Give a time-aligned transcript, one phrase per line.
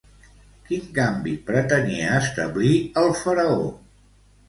[0.69, 2.75] Quin canvi pretenia establir
[3.07, 3.73] el faraó?